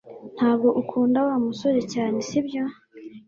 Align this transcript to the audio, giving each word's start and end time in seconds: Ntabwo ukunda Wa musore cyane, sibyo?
Ntabwo 0.35 0.67
ukunda 0.81 1.17
Wa 1.27 1.35
musore 1.45 1.81
cyane, 1.93 2.17
sibyo? 2.27 2.63